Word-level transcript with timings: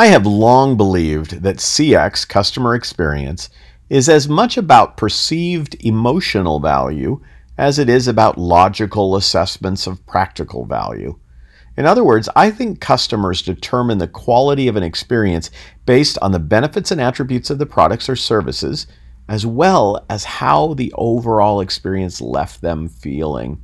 I 0.00 0.06
have 0.06 0.24
long 0.24 0.78
believed 0.78 1.42
that 1.42 1.58
CX, 1.58 2.26
customer 2.26 2.74
experience, 2.74 3.50
is 3.90 4.08
as 4.08 4.30
much 4.30 4.56
about 4.56 4.96
perceived 4.96 5.76
emotional 5.84 6.58
value 6.58 7.20
as 7.58 7.78
it 7.78 7.90
is 7.90 8.08
about 8.08 8.38
logical 8.38 9.14
assessments 9.14 9.86
of 9.86 10.06
practical 10.06 10.64
value. 10.64 11.18
In 11.76 11.84
other 11.84 12.02
words, 12.02 12.30
I 12.34 12.50
think 12.50 12.80
customers 12.80 13.42
determine 13.42 13.98
the 13.98 14.08
quality 14.08 14.68
of 14.68 14.76
an 14.76 14.82
experience 14.82 15.50
based 15.84 16.16
on 16.22 16.32
the 16.32 16.38
benefits 16.38 16.90
and 16.90 16.98
attributes 16.98 17.50
of 17.50 17.58
the 17.58 17.66
products 17.66 18.08
or 18.08 18.16
services, 18.16 18.86
as 19.28 19.44
well 19.44 20.06
as 20.08 20.24
how 20.24 20.72
the 20.72 20.94
overall 20.96 21.60
experience 21.60 22.22
left 22.22 22.62
them 22.62 22.88
feeling. 22.88 23.60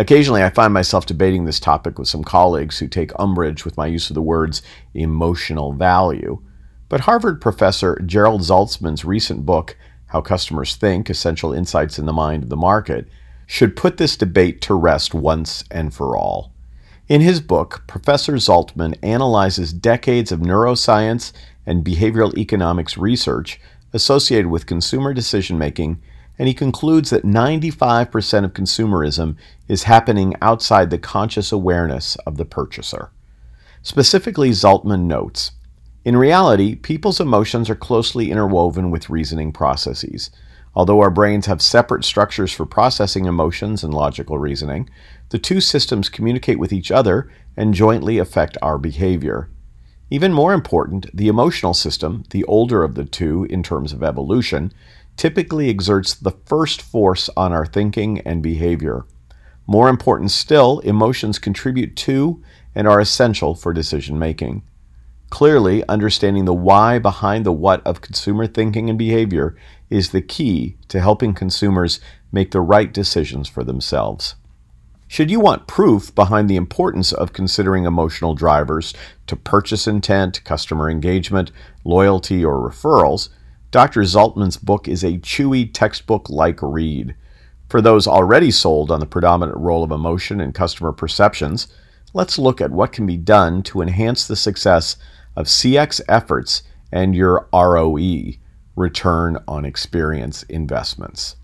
Occasionally, 0.00 0.42
I 0.42 0.48
find 0.48 0.72
myself 0.72 1.04
debating 1.04 1.44
this 1.44 1.60
topic 1.60 1.98
with 1.98 2.08
some 2.08 2.24
colleagues 2.24 2.78
who 2.78 2.88
take 2.88 3.12
umbrage 3.18 3.66
with 3.66 3.76
my 3.76 3.86
use 3.86 4.08
of 4.08 4.14
the 4.14 4.22
words 4.22 4.62
emotional 4.94 5.74
value. 5.74 6.40
But 6.88 7.00
Harvard 7.00 7.38
professor 7.38 8.00
Gerald 8.06 8.40
Zaltman's 8.40 9.04
recent 9.04 9.44
book, 9.44 9.76
How 10.06 10.22
Customers 10.22 10.74
Think 10.74 11.10
Essential 11.10 11.52
Insights 11.52 11.98
in 11.98 12.06
the 12.06 12.14
Mind 12.14 12.44
of 12.44 12.48
the 12.48 12.56
Market, 12.56 13.08
should 13.46 13.76
put 13.76 13.98
this 13.98 14.16
debate 14.16 14.62
to 14.62 14.72
rest 14.72 15.12
once 15.12 15.64
and 15.70 15.92
for 15.92 16.16
all. 16.16 16.54
In 17.06 17.20
his 17.20 17.42
book, 17.42 17.84
Professor 17.86 18.32
Zaltman 18.36 18.96
analyzes 19.02 19.70
decades 19.70 20.32
of 20.32 20.40
neuroscience 20.40 21.30
and 21.66 21.84
behavioral 21.84 22.34
economics 22.38 22.96
research 22.96 23.60
associated 23.92 24.46
with 24.46 24.64
consumer 24.64 25.12
decision 25.12 25.58
making 25.58 26.00
and 26.40 26.48
he 26.48 26.54
concludes 26.54 27.10
that 27.10 27.22
95% 27.22 28.44
of 28.46 28.54
consumerism 28.54 29.36
is 29.68 29.82
happening 29.82 30.34
outside 30.40 30.88
the 30.88 30.96
conscious 30.96 31.52
awareness 31.52 32.16
of 32.24 32.38
the 32.38 32.46
purchaser. 32.46 33.10
Specifically, 33.82 34.48
Zaltman 34.48 35.02
notes 35.02 35.50
In 36.02 36.16
reality, 36.16 36.76
people's 36.76 37.20
emotions 37.20 37.68
are 37.68 37.74
closely 37.74 38.30
interwoven 38.30 38.90
with 38.90 39.10
reasoning 39.10 39.52
processes. 39.52 40.30
Although 40.74 41.00
our 41.00 41.10
brains 41.10 41.44
have 41.44 41.60
separate 41.60 42.04
structures 42.06 42.52
for 42.52 42.64
processing 42.64 43.26
emotions 43.26 43.84
and 43.84 43.92
logical 43.92 44.38
reasoning, 44.38 44.88
the 45.28 45.38
two 45.38 45.60
systems 45.60 46.08
communicate 46.08 46.58
with 46.58 46.72
each 46.72 46.90
other 46.90 47.30
and 47.54 47.74
jointly 47.74 48.16
affect 48.16 48.56
our 48.62 48.78
behavior. 48.78 49.50
Even 50.08 50.32
more 50.32 50.54
important, 50.54 51.06
the 51.14 51.28
emotional 51.28 51.74
system, 51.74 52.24
the 52.30 52.44
older 52.44 52.82
of 52.82 52.94
the 52.94 53.04
two 53.04 53.44
in 53.50 53.62
terms 53.62 53.92
of 53.92 54.02
evolution, 54.02 54.72
typically 55.20 55.68
exerts 55.68 56.14
the 56.14 56.30
first 56.46 56.80
force 56.80 57.28
on 57.36 57.52
our 57.52 57.66
thinking 57.66 58.20
and 58.20 58.42
behavior. 58.42 59.04
More 59.66 59.90
important 59.90 60.30
still, 60.30 60.78
emotions 60.78 61.38
contribute 61.38 61.94
to 61.96 62.42
and 62.74 62.88
are 62.88 62.98
essential 62.98 63.54
for 63.54 63.74
decision 63.74 64.18
making. 64.18 64.62
Clearly, 65.28 65.86
understanding 65.90 66.46
the 66.46 66.54
why 66.54 66.98
behind 66.98 67.44
the 67.44 67.52
what 67.52 67.86
of 67.86 68.00
consumer 68.00 68.46
thinking 68.46 68.88
and 68.88 68.98
behavior 68.98 69.54
is 69.90 70.08
the 70.08 70.22
key 70.22 70.78
to 70.88 71.00
helping 71.00 71.34
consumers 71.34 72.00
make 72.32 72.52
the 72.52 72.62
right 72.62 72.90
decisions 72.90 73.46
for 73.46 73.62
themselves. 73.62 74.36
Should 75.06 75.30
you 75.30 75.38
want 75.38 75.68
proof 75.68 76.14
behind 76.14 76.48
the 76.48 76.56
importance 76.56 77.12
of 77.12 77.34
considering 77.34 77.84
emotional 77.84 78.34
drivers 78.34 78.94
to 79.26 79.36
purchase 79.36 79.86
intent, 79.86 80.42
customer 80.44 80.88
engagement, 80.88 81.52
loyalty, 81.84 82.42
or 82.42 82.56
referrals, 82.56 83.28
Dr. 83.70 84.00
Zaltman's 84.00 84.56
book 84.56 84.88
is 84.88 85.04
a 85.04 85.18
chewy 85.18 85.70
textbook 85.72 86.28
like 86.28 86.58
read. 86.60 87.14
For 87.68 87.80
those 87.80 88.08
already 88.08 88.50
sold 88.50 88.90
on 88.90 88.98
the 88.98 89.06
predominant 89.06 89.56
role 89.58 89.84
of 89.84 89.92
emotion 89.92 90.40
in 90.40 90.52
customer 90.52 90.90
perceptions, 90.90 91.68
let's 92.12 92.36
look 92.36 92.60
at 92.60 92.72
what 92.72 92.90
can 92.90 93.06
be 93.06 93.16
done 93.16 93.62
to 93.64 93.80
enhance 93.80 94.26
the 94.26 94.34
success 94.34 94.96
of 95.36 95.46
CX 95.46 96.00
efforts 96.08 96.64
and 96.90 97.14
your 97.14 97.48
ROE, 97.52 98.32
return 98.74 99.38
on 99.46 99.64
experience 99.64 100.42
investments. 100.44 101.36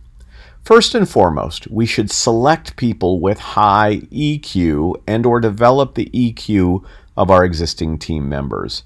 First 0.64 0.97
and 0.97 1.08
foremost, 1.08 1.70
we 1.70 1.86
should 1.86 2.10
select 2.10 2.75
people 2.75 3.20
with 3.20 3.38
high 3.38 3.98
EQ 4.10 5.00
and 5.06 5.25
or 5.25 5.38
develop 5.38 5.94
the 5.94 6.10
EQ 6.12 6.84
of 7.16 7.31
our 7.31 7.44
existing 7.44 8.00
team 8.00 8.28
members. 8.28 8.82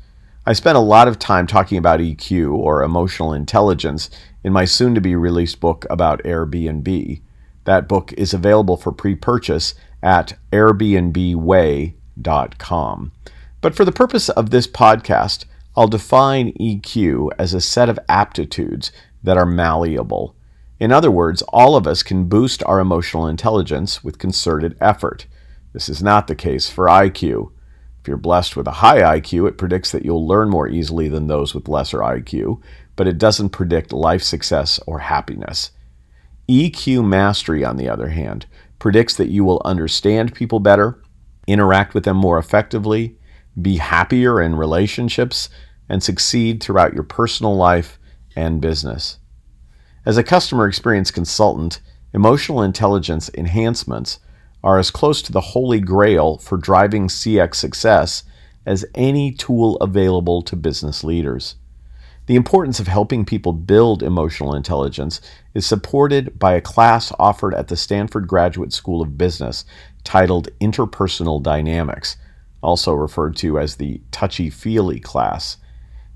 I 0.47 0.55
spent 0.55 0.79
a 0.79 0.81
lot 0.81 1.07
of 1.07 1.19
time 1.19 1.47
talking 1.47 1.77
about 1.77 2.01
EQ 2.01 2.55
or 2.55 2.83
emotional 2.83 3.35
intelligence 3.35 4.09
in 4.43 4.55
my 4.55 4.65
soon 4.65 4.95
to 4.95 5.01
be 5.01 5.15
released 5.15 5.61
book 5.61 5.85
about 5.91 6.23
Airbnb. 6.23 7.21
That 7.65 7.87
book 7.87 8.15
is 8.15 8.33
available 8.33 8.79
for 8.79 8.91
pre 8.91 9.15
purchase 9.15 9.75
at 10.03 10.39
airbnbway.com. 10.51 13.13
But 13.61 13.77
for 13.77 13.85
the 13.85 13.93
purpose 13.93 14.31
of 14.31 14.49
this 14.49 14.67
podcast, 14.67 15.45
I'll 15.77 15.89
define 15.89 16.55
EQ 16.55 17.33
as 17.39 17.53
a 17.53 17.61
set 17.61 17.91
of 17.91 17.99
aptitudes 18.09 18.93
that 19.23 19.37
are 19.37 19.45
malleable. 19.45 20.35
In 20.79 20.91
other 20.91 21.11
words, 21.11 21.43
all 21.49 21.77
of 21.77 21.87
us 21.87 22.03
can 22.03 22.25
boost 22.25 22.63
our 22.65 22.81
emotional 22.81 23.27
intelligence 23.27 24.03
with 24.03 24.17
concerted 24.17 24.75
effort. 24.81 25.27
This 25.75 25.91
is 25.91 26.03
not 26.03 26.27
the 26.27 26.35
case 26.35 26.71
for 26.71 26.87
IQ. 26.87 27.53
You're 28.11 28.17
blessed 28.17 28.57
with 28.57 28.67
a 28.67 28.73
high 28.73 29.21
IQ, 29.21 29.47
it 29.47 29.57
predicts 29.57 29.93
that 29.93 30.05
you'll 30.05 30.27
learn 30.27 30.51
more 30.51 30.67
easily 30.67 31.09
than 31.09 31.29
those 31.29 31.55
with 31.55 31.69
lesser 31.69 31.99
IQ, 31.99 32.61
but 32.97 33.07
it 33.07 33.19
doesn't 33.19 33.51
predict 33.51 33.93
life 33.93 34.21
success 34.21 34.81
or 34.85 34.99
happiness. 34.99 35.71
EQ 36.49 37.07
mastery, 37.07 37.65
on 37.65 37.77
the 37.77 37.89
other 37.89 38.09
hand, 38.09 38.47
predicts 38.81 39.15
that 39.15 39.29
you 39.29 39.45
will 39.45 39.63
understand 39.65 40.35
people 40.35 40.59
better, 40.59 41.01
interact 41.47 41.95
with 41.95 42.03
them 42.03 42.17
more 42.17 42.37
effectively, 42.37 43.17
be 43.63 43.77
happier 43.77 44.43
in 44.43 44.57
relationships, 44.57 45.49
and 45.89 46.03
succeed 46.03 46.61
throughout 46.61 46.95
your 46.95 47.05
personal 47.05 47.55
life 47.55 48.01
and 48.35 48.61
business. 48.61 49.19
As 50.05 50.19
a 50.19 50.25
customer 50.25 50.67
experience 50.67 51.13
consultant, 51.13 51.81
emotional 52.13 52.61
intelligence 52.61 53.31
enhancements 53.35 54.19
are 54.63 54.79
as 54.79 54.91
close 54.91 55.23
to 55.23 55.33
the 55.33 55.41
holy 55.41 55.81
grail 55.81 56.39
for 56.39 56.59
driving 56.59 57.09
CX 57.09 57.55
success 57.55 58.25
as 58.67 58.85
any 58.95 59.33
tool 59.33 59.77
available 59.77 60.43
to 60.43 60.57
business 60.57 61.03
leaders. 61.03 61.57
The 62.27 62.37
importance 62.37 62.79
of 62.79 62.87
helping 62.87 63.25
people 63.25 63.53
build 63.53 64.03
emotional 64.03 64.55
intelligence 64.55 65.21
is 65.55 65.67
supported 65.67 66.39
by 66.39 66.55
a 66.55 66.61
class 66.61 67.13
offered 67.19 67.55
at 67.55 67.69
the 67.69 67.77
Stanford 67.77 68.29
Graduate 68.29 68.73
School 68.73 69.03
of 69.03 69.19
Business 69.19 69.65
titled 70.05 70.49
Interpersonal 70.61 71.43
Dynamics, 71.43 72.17
also 72.63 72.93
referred 72.93 73.35
to 73.39 73.59
as 73.59 73.77
the 73.77 74.01
Touchy 74.13 74.51
Feely 74.51 75.01
class. 75.01 75.57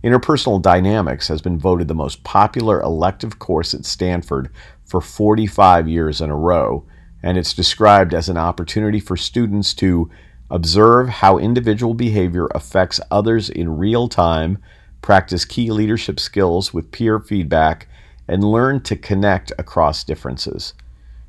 Interpersonal 0.05 0.61
Dynamics 0.61 1.29
has 1.29 1.41
been 1.41 1.59
voted 1.59 1.89
the 1.89 1.95
most 1.95 2.23
popular 2.23 2.81
elective 2.83 3.39
course 3.39 3.75
at 3.75 3.87
Stanford 3.87 4.51
for 4.85 5.01
45 5.01 5.89
years 5.89 6.21
in 6.21 6.31
a 6.31 6.37
row 6.37 6.87
and 7.25 7.39
it's 7.39 7.55
described 7.55 8.13
as 8.13 8.29
an 8.29 8.37
opportunity 8.37 9.01
for 9.01 9.17
students 9.17 9.73
to 9.73 10.11
observe 10.51 11.09
how 11.09 11.39
individual 11.39 11.95
behavior 11.95 12.49
affects 12.55 13.01
others 13.11 13.49
in 13.49 13.79
real 13.79 14.09
time, 14.09 14.59
practice 15.01 15.47
key 15.47 15.71
leadership 15.71 16.21
skills 16.21 16.75
with 16.75 16.91
peer 16.91 17.19
feedback, 17.19 17.89
and 18.29 18.45
learn 18.45 18.79
to 18.79 18.95
connect 18.95 19.51
across 19.59 20.05
differences. 20.05 20.75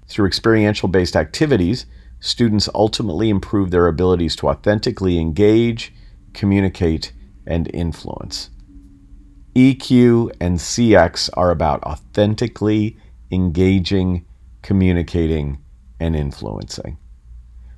Through 0.05 0.27
experiential 0.27 0.89
based 0.89 1.15
activities, 1.15 1.85
students 2.19 2.67
ultimately 2.75 3.29
improve 3.29 3.71
their 3.71 3.87
abilities 3.87 4.35
to 4.35 4.49
authentically 4.49 5.17
engage, 5.17 5.93
communicate, 6.33 7.13
and 7.47 7.73
influence. 7.73 8.49
EQ 9.55 10.33
and 10.41 10.57
CX 10.57 11.29
are 11.35 11.51
about 11.51 11.81
authentically 11.83 12.97
engaging, 13.31 14.25
communicating, 14.61 15.59
and 15.99 16.15
influencing. 16.15 16.97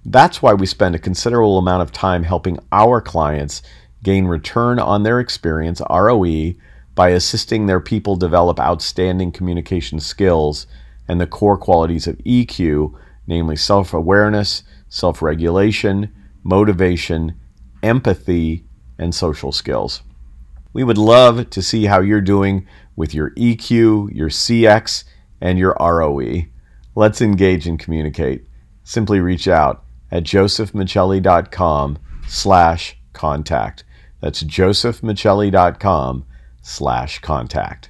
That's 0.05 0.41
why 0.41 0.53
we 0.53 0.66
spend 0.66 0.95
a 0.95 1.00
considerable 1.00 1.57
amount 1.57 1.81
of 1.81 1.91
time 1.91 2.23
helping 2.23 2.59
our 2.72 3.01
clients 3.01 3.61
gain 4.03 4.25
return 4.25 4.79
on 4.79 5.03
their 5.03 5.19
experience, 5.19 5.81
ROE, 5.89 6.53
by 6.95 7.09
assisting 7.09 7.65
their 7.65 7.80
people 7.80 8.15
develop 8.15 8.59
outstanding 8.59 9.31
communication 9.31 10.00
skills 10.00 10.65
and 11.07 11.21
the 11.21 11.27
core 11.27 11.57
qualities 11.57 12.07
of 12.07 12.18
EQ, 12.19 12.94
namely 13.27 13.56
self 13.56 13.94
awareness, 13.94 14.63
self 14.89 15.21
regulation, 15.21 16.13
motivation, 16.44 17.39
empathy, 17.83 18.65
and 18.97 19.13
social 19.13 19.51
skills. 19.51 20.01
We 20.74 20.83
would 20.83 20.97
love 20.97 21.50
to 21.50 21.62
see 21.62 21.86
how 21.86 22.01
you're 22.01 22.21
doing 22.21 22.68
with 22.95 23.13
your 23.13 23.31
EQ, 23.31 24.15
your 24.15 24.30
CX, 24.30 25.03
and 25.42 25.59
your 25.59 25.75
ROE. 25.80 26.44
Let's 26.97 27.21
engage 27.21 27.67
and 27.67 27.77
communicate. 27.77 28.47
Simply 28.83 29.19
reach 29.19 29.47
out 29.47 29.83
at 30.09 30.23
josephmichelli.com 30.23 31.99
slash 32.27 32.97
contact. 33.13 33.83
That's 34.19 34.41
josephmichelli.com 34.41 36.25
slash 36.63 37.19
contact. 37.19 37.85